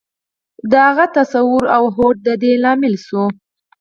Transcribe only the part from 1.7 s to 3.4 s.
او هوډ د دې لامل شول.